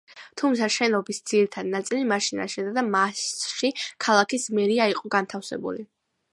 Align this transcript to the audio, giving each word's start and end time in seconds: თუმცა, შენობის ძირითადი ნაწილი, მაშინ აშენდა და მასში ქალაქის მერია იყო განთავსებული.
თუმცა, 0.41 0.69
შენობის 0.75 1.19
ძირითადი 1.31 1.73
ნაწილი, 1.75 2.07
მაშინ 2.13 2.41
აშენდა 2.47 2.73
და 2.79 2.85
მასში 2.97 3.73
ქალაქის 4.07 4.51
მერია 4.61 4.93
იყო 4.97 5.17
განთავსებული. 5.19 5.89